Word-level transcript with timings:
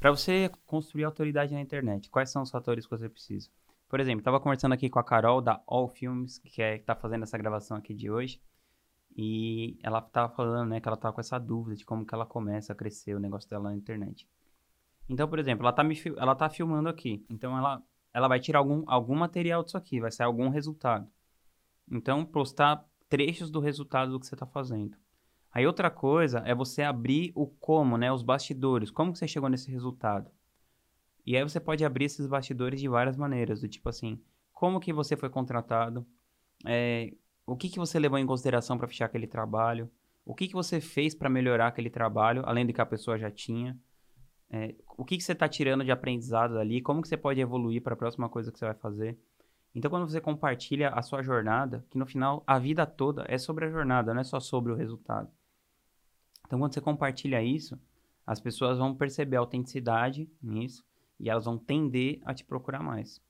Para 0.00 0.10
você 0.10 0.50
construir 0.64 1.04
autoridade 1.04 1.52
na 1.52 1.60
internet, 1.60 2.08
quais 2.08 2.30
são 2.30 2.40
os 2.40 2.50
fatores 2.50 2.86
que 2.86 2.90
você 2.90 3.06
precisa? 3.06 3.50
Por 3.86 4.00
exemplo, 4.00 4.20
estava 4.20 4.40
conversando 4.40 4.72
aqui 4.72 4.88
com 4.88 4.98
a 4.98 5.04
Carol 5.04 5.42
da 5.42 5.62
All 5.66 5.88
Films, 5.88 6.38
que 6.38 6.62
é, 6.62 6.76
está 6.76 6.94
fazendo 6.96 7.24
essa 7.24 7.36
gravação 7.36 7.76
aqui 7.76 7.92
de 7.92 8.10
hoje. 8.10 8.40
E 9.14 9.78
ela 9.82 9.98
estava 9.98 10.32
falando, 10.32 10.70
né, 10.70 10.80
que 10.80 10.88
ela 10.88 10.94
estava 10.94 11.12
com 11.12 11.20
essa 11.20 11.38
dúvida 11.38 11.76
de 11.76 11.84
como 11.84 12.06
que 12.06 12.14
ela 12.14 12.24
começa 12.24 12.72
a 12.72 12.76
crescer 12.76 13.14
o 13.14 13.20
negócio 13.20 13.50
dela 13.50 13.64
na 13.64 13.76
internet. 13.76 14.26
Então, 15.06 15.28
por 15.28 15.38
exemplo, 15.38 15.66
ela 15.66 15.70
está 15.70 16.12
ela 16.16 16.34
tá 16.34 16.48
filmando 16.48 16.88
aqui. 16.88 17.26
Então, 17.28 17.58
ela, 17.58 17.82
ela 18.14 18.28
vai 18.28 18.40
tirar 18.40 18.60
algum, 18.60 18.84
algum 18.86 19.16
material 19.16 19.62
disso 19.62 19.76
aqui, 19.76 20.00
vai 20.00 20.10
sair 20.10 20.24
algum 20.24 20.48
resultado. 20.48 21.06
Então, 21.90 22.24
postar 22.24 22.86
trechos 23.06 23.50
do 23.50 23.60
resultado 23.60 24.12
do 24.12 24.20
que 24.20 24.26
você 24.26 24.34
está 24.34 24.46
fazendo. 24.46 24.96
Aí 25.52 25.66
outra 25.66 25.90
coisa 25.90 26.40
é 26.46 26.54
você 26.54 26.82
abrir 26.82 27.32
o 27.34 27.46
como, 27.46 27.96
né, 27.98 28.12
os 28.12 28.22
bastidores. 28.22 28.90
Como 28.90 29.12
que 29.12 29.18
você 29.18 29.26
chegou 29.26 29.48
nesse 29.48 29.70
resultado? 29.70 30.30
E 31.26 31.36
aí 31.36 31.42
você 31.42 31.60
pode 31.60 31.84
abrir 31.84 32.04
esses 32.04 32.26
bastidores 32.26 32.80
de 32.80 32.88
várias 32.88 33.16
maneiras, 33.16 33.60
do 33.60 33.68
tipo 33.68 33.88
assim, 33.88 34.20
como 34.52 34.80
que 34.80 34.92
você 34.92 35.16
foi 35.16 35.28
contratado, 35.28 36.06
é, 36.66 37.12
o 37.46 37.56
que, 37.56 37.68
que 37.68 37.78
você 37.78 37.98
levou 37.98 38.18
em 38.18 38.26
consideração 38.26 38.78
para 38.78 38.88
fechar 38.88 39.06
aquele 39.06 39.26
trabalho, 39.26 39.90
o 40.24 40.34
que, 40.34 40.46
que 40.46 40.54
você 40.54 40.80
fez 40.80 41.14
para 41.14 41.28
melhorar 41.28 41.68
aquele 41.68 41.90
trabalho, 41.90 42.42
além 42.46 42.66
do 42.66 42.72
que 42.72 42.80
a 42.80 42.86
pessoa 42.86 43.18
já 43.18 43.30
tinha, 43.30 43.78
é, 44.50 44.74
o 44.96 45.04
que, 45.04 45.16
que 45.16 45.22
você 45.22 45.32
está 45.32 45.48
tirando 45.48 45.84
de 45.84 45.90
aprendizado 45.90 46.54
dali, 46.54 46.80
como 46.80 47.02
que 47.02 47.08
você 47.08 47.16
pode 47.16 47.40
evoluir 47.40 47.82
para 47.82 47.94
a 47.94 47.96
próxima 47.96 48.28
coisa 48.28 48.52
que 48.52 48.58
você 48.58 48.66
vai 48.66 48.74
fazer. 48.74 49.18
Então, 49.74 49.90
quando 49.90 50.08
você 50.08 50.20
compartilha 50.20 50.90
a 50.90 51.02
sua 51.02 51.22
jornada, 51.22 51.84
que 51.90 51.96
no 51.98 52.06
final 52.06 52.42
a 52.46 52.58
vida 52.58 52.84
toda 52.84 53.24
é 53.28 53.38
sobre 53.38 53.66
a 53.66 53.70
jornada, 53.70 54.12
não 54.12 54.20
é 54.20 54.24
só 54.24 54.40
sobre 54.40 54.72
o 54.72 54.76
resultado. 54.76 55.30
Então, 56.50 56.58
quando 56.58 56.74
você 56.74 56.80
compartilha 56.80 57.40
isso, 57.40 57.78
as 58.26 58.40
pessoas 58.40 58.76
vão 58.76 58.92
perceber 58.92 59.36
a 59.36 59.38
autenticidade 59.38 60.28
nisso 60.42 60.84
e 61.16 61.30
elas 61.30 61.44
vão 61.44 61.56
tender 61.56 62.20
a 62.24 62.34
te 62.34 62.44
procurar 62.44 62.82
mais. 62.82 63.22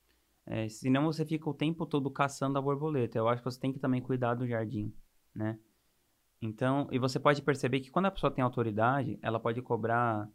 É, 0.46 0.66
senão 0.70 1.04
você 1.04 1.26
fica 1.26 1.50
o 1.50 1.52
tempo 1.52 1.84
todo 1.84 2.10
caçando 2.10 2.56
a 2.58 2.62
borboleta. 2.62 3.18
Eu 3.18 3.28
acho 3.28 3.42
que 3.42 3.50
você 3.50 3.60
tem 3.60 3.74
que 3.74 3.78
também 3.78 4.00
cuidar 4.00 4.32
do 4.32 4.48
jardim, 4.48 4.90
né? 5.34 5.58
Então, 6.40 6.88
e 6.90 6.98
você 6.98 7.20
pode 7.20 7.42
perceber 7.42 7.80
que 7.80 7.90
quando 7.90 8.06
a 8.06 8.10
pessoa 8.10 8.30
tem 8.30 8.42
autoridade, 8.42 9.18
ela 9.20 9.38
pode 9.38 9.60
cobrar 9.60 10.26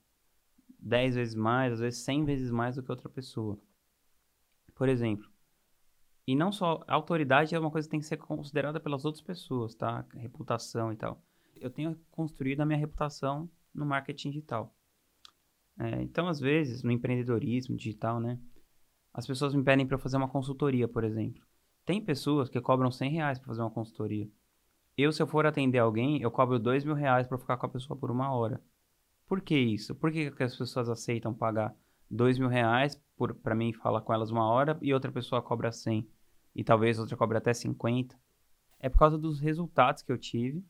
10 0.78 1.16
vezes 1.16 1.34
mais, 1.34 1.74
às 1.74 1.80
vezes 1.80 2.02
100 2.02 2.24
vezes 2.24 2.52
mais 2.52 2.76
do 2.76 2.84
que 2.84 2.92
outra 2.92 3.10
pessoa. 3.10 3.58
Por 4.76 4.88
exemplo, 4.88 5.28
e 6.28 6.36
não 6.36 6.52
só, 6.52 6.84
a 6.88 6.94
autoridade 6.94 7.56
é 7.56 7.60
uma 7.60 7.72
coisa 7.72 7.88
que 7.88 7.92
tem 7.92 8.00
que 8.00 8.06
ser 8.06 8.18
considerada 8.18 8.80
pelas 8.80 9.06
outras 9.06 9.24
pessoas, 9.24 9.74
tá? 9.74 10.06
Reputação 10.14 10.94
e 10.94 10.96
tal. 10.96 11.20
Eu 11.60 11.70
tenho 11.70 11.96
construído 12.12 12.62
a 12.62 12.66
minha 12.66 12.78
reputação 12.78 13.50
no 13.74 13.86
marketing 13.86 14.30
digital. 14.30 14.76
É, 15.78 16.02
então, 16.02 16.28
às 16.28 16.40
vezes, 16.40 16.84
no 16.84 16.92
empreendedorismo 16.92 17.76
digital, 17.76 18.20
né? 18.20 18.40
As 19.14 19.26
pessoas 19.26 19.54
me 19.54 19.64
pedem 19.64 19.86
para 19.86 19.98
fazer 19.98 20.18
uma 20.18 20.28
consultoria, 20.28 20.88
por 20.88 21.04
exemplo. 21.04 21.44
Tem 21.86 22.02
pessoas 22.02 22.50
que 22.50 22.60
cobram 22.62 22.92
100 22.92 23.12
reais 23.12 23.40
para 23.40 23.48
fazer 23.48 23.62
uma 23.62 23.72
consultoria. 23.72 24.30
Eu, 24.98 25.12
se 25.12 25.22
eu 25.22 25.28
for 25.28 25.46
atender 25.46 25.80
alguém, 25.80 26.22
eu 26.22 26.32
cobro 26.32 26.58
2 26.58 26.84
mil 26.84 26.96
reais 26.96 27.28
para 27.28 27.38
ficar 27.38 27.58
com 27.58 27.66
a 27.66 27.70
pessoa 27.70 27.98
por 28.00 28.10
uma 28.10 28.34
hora. 28.34 28.62
Por 29.28 29.42
que 29.42 29.58
isso? 29.58 29.94
Por 29.96 30.12
que, 30.12 30.32
que 30.32 30.44
as 30.44 30.56
pessoas 30.56 30.90
aceitam 30.90 31.34
pagar 31.34 31.76
2 32.10 32.40
mil 32.40 32.48
reais 32.48 33.02
para 33.42 33.56
mim 33.56 33.74
falar 33.74 34.02
com 34.02 34.14
elas 34.14 34.32
uma 34.32 34.46
hora 34.46 34.78
e 34.82 34.94
outra 34.94 35.12
pessoa 35.12 35.42
cobra 35.42 35.72
100? 35.72 36.08
e 36.56 36.64
talvez 36.64 36.98
outra 36.98 37.18
cobre 37.18 37.38
até 37.38 37.54
50, 37.54 38.18
é 38.80 38.90
por 38.90 38.98
causa 38.98 39.18
dos 39.18 39.40
resultados 39.40 40.02
que 40.02 40.12
eu 40.12 40.18
tive 40.18 40.64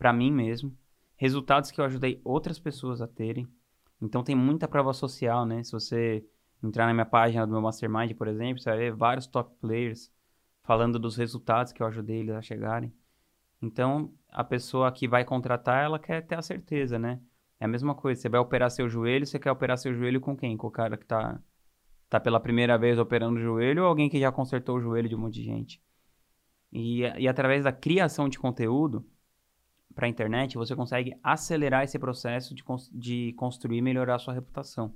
para 0.00 0.14
mim 0.14 0.32
mesmo, 0.32 0.74
resultados 1.14 1.70
que 1.70 1.78
eu 1.78 1.84
ajudei 1.84 2.22
outras 2.24 2.58
pessoas 2.58 3.02
a 3.02 3.06
terem. 3.06 3.46
Então 4.00 4.24
tem 4.24 4.34
muita 4.34 4.66
prova 4.66 4.94
social, 4.94 5.44
né? 5.44 5.62
Se 5.62 5.72
você 5.72 6.24
entrar 6.64 6.86
na 6.86 6.94
minha 6.94 7.04
página 7.04 7.46
do 7.46 7.52
meu 7.52 7.60
Mastermind, 7.60 8.14
por 8.14 8.26
exemplo, 8.26 8.62
você 8.62 8.70
vai 8.70 8.78
ver 8.78 8.94
vários 8.94 9.26
top 9.26 9.54
players 9.60 10.10
falando 10.62 10.98
dos 10.98 11.18
resultados 11.18 11.70
que 11.70 11.82
eu 11.82 11.86
ajudei 11.86 12.20
eles 12.20 12.34
a 12.34 12.40
chegarem. 12.40 12.90
Então, 13.60 14.10
a 14.30 14.42
pessoa 14.42 14.90
que 14.90 15.06
vai 15.06 15.22
contratar, 15.22 15.84
ela 15.84 15.98
quer 15.98 16.26
ter 16.26 16.36
a 16.36 16.40
certeza, 16.40 16.98
né? 16.98 17.20
É 17.60 17.66
a 17.66 17.68
mesma 17.68 17.94
coisa, 17.94 18.18
você 18.18 18.30
vai 18.30 18.40
operar 18.40 18.70
seu 18.70 18.88
joelho, 18.88 19.26
você 19.26 19.38
quer 19.38 19.52
operar 19.52 19.76
seu 19.76 19.92
joelho 19.92 20.18
com 20.18 20.34
quem? 20.34 20.56
Com 20.56 20.68
o 20.68 20.70
cara 20.70 20.96
que 20.96 21.04
tá 21.04 21.38
tá 22.08 22.18
pela 22.18 22.40
primeira 22.40 22.78
vez 22.78 22.98
operando 22.98 23.38
o 23.38 23.42
joelho 23.42 23.82
ou 23.82 23.88
alguém 23.88 24.08
que 24.08 24.18
já 24.18 24.32
consertou 24.32 24.78
o 24.78 24.80
joelho 24.80 25.10
de 25.10 25.14
um 25.14 25.18
monte 25.18 25.34
de 25.34 25.44
gente. 25.44 25.80
E, 26.72 27.02
e 27.02 27.28
através 27.28 27.64
da 27.64 27.72
criação 27.72 28.28
de 28.28 28.38
conteúdo 28.38 29.06
para 30.00 30.06
a 30.06 30.08
internet, 30.08 30.56
você 30.56 30.74
consegue 30.74 31.14
acelerar 31.22 31.84
esse 31.84 31.98
processo 31.98 32.54
de, 32.54 32.64
de 32.90 33.34
construir 33.34 33.76
e 33.76 33.82
melhorar 33.82 34.14
a 34.14 34.18
sua 34.18 34.32
reputação. 34.32 34.94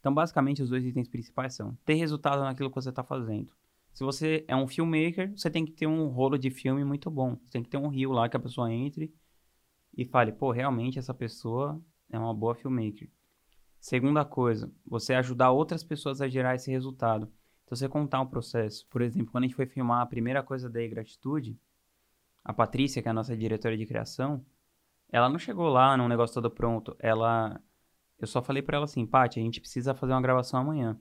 Então, 0.00 0.12
basicamente, 0.12 0.60
os 0.60 0.68
dois 0.68 0.84
itens 0.84 1.06
principais 1.06 1.54
são 1.54 1.78
ter 1.84 1.94
resultado 1.94 2.42
naquilo 2.42 2.68
que 2.68 2.74
você 2.74 2.88
está 2.88 3.04
fazendo. 3.04 3.52
Se 3.92 4.02
você 4.02 4.44
é 4.48 4.56
um 4.56 4.66
filmmaker, 4.66 5.30
você 5.36 5.48
tem 5.48 5.64
que 5.64 5.70
ter 5.70 5.86
um 5.86 6.08
rolo 6.08 6.36
de 6.36 6.50
filme 6.50 6.84
muito 6.84 7.08
bom. 7.12 7.36
Você 7.44 7.52
tem 7.52 7.62
que 7.62 7.68
ter 7.68 7.76
um 7.76 7.86
rio 7.86 8.10
lá 8.10 8.28
que 8.28 8.36
a 8.36 8.40
pessoa 8.40 8.72
entre 8.72 9.14
e 9.96 10.04
fale, 10.04 10.32
pô, 10.32 10.50
realmente 10.50 10.98
essa 10.98 11.14
pessoa 11.14 11.80
é 12.10 12.18
uma 12.18 12.34
boa 12.34 12.56
filmmaker. 12.56 13.08
Segunda 13.78 14.24
coisa, 14.24 14.68
você 14.84 15.14
ajudar 15.14 15.52
outras 15.52 15.84
pessoas 15.84 16.20
a 16.20 16.26
gerar 16.26 16.56
esse 16.56 16.72
resultado. 16.72 17.30
Então, 17.64 17.76
você 17.76 17.88
contar 17.88 18.20
um 18.20 18.26
processo. 18.26 18.84
Por 18.90 19.00
exemplo, 19.00 19.30
quando 19.30 19.44
a 19.44 19.46
gente 19.46 19.56
foi 19.56 19.66
filmar 19.66 20.00
a 20.00 20.06
primeira 20.06 20.42
coisa 20.42 20.68
da 20.68 20.84
gratitude, 20.88 21.56
a 22.44 22.52
Patrícia, 22.52 23.00
que 23.00 23.08
é 23.08 23.10
a 23.10 23.14
nossa 23.14 23.36
diretora 23.36 23.76
de 23.76 23.86
criação, 23.86 24.44
ela 25.10 25.28
não 25.28 25.38
chegou 25.38 25.68
lá 25.68 25.96
num 25.96 26.08
negócio 26.08 26.34
todo 26.34 26.50
pronto. 26.50 26.96
Ela. 26.98 27.60
Eu 28.18 28.26
só 28.26 28.42
falei 28.42 28.62
para 28.62 28.76
ela 28.76 28.84
assim, 28.84 29.06
Paty, 29.06 29.40
a 29.40 29.42
gente 29.42 29.60
precisa 29.60 29.94
fazer 29.94 30.12
uma 30.12 30.22
gravação 30.22 30.60
amanhã. 30.60 30.98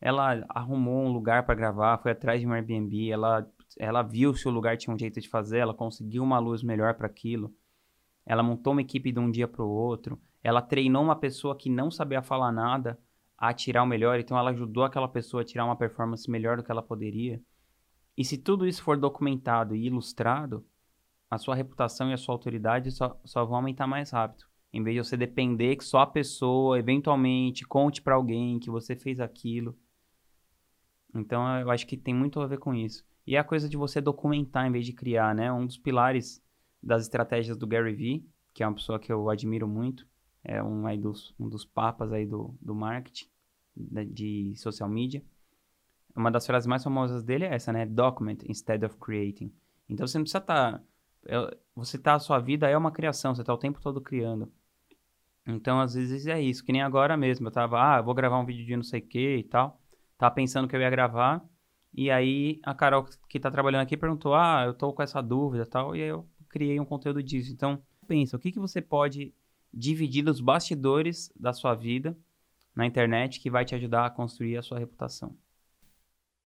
Ela 0.00 0.44
arrumou 0.48 1.04
um 1.04 1.12
lugar 1.12 1.44
para 1.44 1.54
gravar, 1.54 1.98
foi 1.98 2.12
atrás 2.12 2.40
de 2.40 2.46
um 2.46 2.52
Airbnb, 2.52 3.10
ela, 3.10 3.50
ela 3.78 4.02
viu 4.02 4.34
se 4.34 4.46
o 4.46 4.50
lugar 4.50 4.76
tinha 4.76 4.94
um 4.94 4.98
jeito 4.98 5.20
de 5.20 5.28
fazer, 5.28 5.58
ela 5.58 5.74
conseguiu 5.74 6.22
uma 6.22 6.38
luz 6.38 6.62
melhor 6.62 6.94
para 6.94 7.06
aquilo. 7.06 7.54
Ela 8.24 8.42
montou 8.42 8.72
uma 8.72 8.82
equipe 8.82 9.12
de 9.12 9.18
um 9.18 9.30
dia 9.30 9.48
para 9.48 9.64
o 9.64 9.68
outro. 9.68 10.20
Ela 10.42 10.60
treinou 10.62 11.02
uma 11.02 11.16
pessoa 11.16 11.56
que 11.56 11.70
não 11.70 11.90
sabia 11.90 12.22
falar 12.22 12.52
nada 12.52 12.98
a 13.38 13.52
tirar 13.52 13.82
o 13.82 13.86
melhor, 13.86 14.18
então 14.18 14.38
ela 14.38 14.50
ajudou 14.50 14.84
aquela 14.84 15.08
pessoa 15.08 15.42
a 15.42 15.44
tirar 15.44 15.64
uma 15.64 15.76
performance 15.76 16.30
melhor 16.30 16.56
do 16.56 16.62
que 16.62 16.70
ela 16.70 16.82
poderia. 16.82 17.40
E 18.16 18.24
se 18.24 18.38
tudo 18.38 18.66
isso 18.66 18.82
for 18.82 18.96
documentado 18.96 19.74
e 19.74 19.86
ilustrado, 19.86 20.64
a 21.30 21.38
sua 21.38 21.54
reputação 21.54 22.10
e 22.10 22.12
a 22.12 22.16
sua 22.16 22.34
autoridade 22.34 22.90
só, 22.90 23.20
só 23.24 23.44
vão 23.44 23.56
aumentar 23.56 23.86
mais 23.86 24.10
rápido. 24.10 24.46
Em 24.72 24.82
vez 24.82 24.94
de 24.94 25.08
você 25.08 25.16
depender 25.16 25.76
que 25.76 25.84
só 25.84 26.00
a 26.00 26.06
pessoa, 26.06 26.78
eventualmente, 26.78 27.66
conte 27.66 28.00
para 28.00 28.14
alguém 28.14 28.58
que 28.58 28.70
você 28.70 28.94
fez 28.94 29.20
aquilo. 29.20 29.76
Então, 31.14 31.60
eu 31.60 31.70
acho 31.70 31.86
que 31.86 31.96
tem 31.96 32.14
muito 32.14 32.40
a 32.40 32.46
ver 32.46 32.58
com 32.58 32.74
isso. 32.74 33.04
E 33.26 33.36
é 33.36 33.38
a 33.38 33.44
coisa 33.44 33.68
de 33.68 33.76
você 33.76 34.00
documentar 34.00 34.66
em 34.66 34.72
vez 34.72 34.86
de 34.86 34.92
criar, 34.92 35.34
né? 35.34 35.52
Um 35.52 35.66
dos 35.66 35.78
pilares 35.78 36.42
das 36.82 37.02
estratégias 37.02 37.56
do 37.56 37.66
Gary 37.66 37.94
Vee, 37.94 38.28
que 38.54 38.62
é 38.62 38.66
uma 38.66 38.74
pessoa 38.74 38.98
que 38.98 39.12
eu 39.12 39.28
admiro 39.28 39.66
muito, 39.66 40.06
é 40.44 40.62
um, 40.62 40.86
aí 40.86 40.96
dos, 40.96 41.34
um 41.38 41.48
dos 41.48 41.64
papas 41.64 42.12
aí 42.12 42.24
do, 42.24 42.54
do 42.60 42.74
marketing, 42.74 43.28
de, 43.74 44.04
de 44.04 44.56
social 44.56 44.88
media. 44.88 45.24
Uma 46.16 46.30
das 46.30 46.46
frases 46.46 46.66
mais 46.66 46.82
famosas 46.82 47.22
dele 47.22 47.44
é 47.44 47.54
essa, 47.54 47.72
né? 47.72 47.84
Document 47.84 48.38
instead 48.48 48.84
of 48.84 48.96
creating. 48.96 49.52
Então 49.88 50.06
você 50.06 50.18
não 50.18 50.24
precisa 50.24 50.38
estar. 50.38 50.78
Tá, 50.78 50.82
é, 51.26 51.56
você 51.74 51.98
tá, 51.98 52.14
a 52.14 52.18
sua 52.18 52.38
vida 52.38 52.68
é 52.68 52.76
uma 52.76 52.90
criação, 52.90 53.34
você 53.34 53.42
está 53.42 53.52
o 53.52 53.58
tempo 53.58 53.80
todo 53.80 54.00
criando. 54.00 54.50
Então, 55.46 55.80
às 55.80 55.94
vezes 55.94 56.26
é 56.26 56.40
isso, 56.40 56.64
que 56.64 56.72
nem 56.72 56.82
agora 56.82 57.16
mesmo. 57.16 57.46
Eu 57.46 57.52
tava, 57.52 57.78
ah, 57.78 57.98
eu 57.98 58.04
vou 58.04 58.14
gravar 58.14 58.38
um 58.40 58.44
vídeo 58.44 58.64
de 58.64 58.74
não 58.74 58.82
sei 58.82 59.00
o 59.00 59.06
que 59.06 59.36
e 59.36 59.44
tal. 59.44 59.80
Tava 60.18 60.34
pensando 60.34 60.66
que 60.66 60.74
eu 60.74 60.80
ia 60.80 60.90
gravar. 60.90 61.44
E 61.94 62.10
aí 62.10 62.60
a 62.62 62.74
Carol, 62.74 63.06
que 63.28 63.38
tá 63.38 63.50
trabalhando 63.50 63.82
aqui, 63.82 63.96
perguntou: 63.96 64.34
Ah, 64.34 64.64
eu 64.66 64.74
tô 64.74 64.92
com 64.92 65.02
essa 65.02 65.22
dúvida 65.22 65.64
e 65.64 65.66
tal. 65.66 65.94
E 65.94 66.02
aí 66.02 66.08
eu 66.08 66.26
criei 66.48 66.80
um 66.80 66.84
conteúdo 66.84 67.22
disso. 67.22 67.52
Então, 67.52 67.82
pensa, 68.08 68.36
o 68.36 68.40
que, 68.40 68.52
que 68.52 68.58
você 68.58 68.80
pode 68.82 69.34
dividir 69.72 70.26
os 70.28 70.40
bastidores 70.40 71.30
da 71.38 71.52
sua 71.52 71.74
vida 71.74 72.16
na 72.74 72.86
internet 72.86 73.40
que 73.40 73.50
vai 73.50 73.64
te 73.64 73.74
ajudar 73.74 74.06
a 74.06 74.10
construir 74.10 74.56
a 74.56 74.62
sua 74.62 74.78
reputação. 74.78 75.36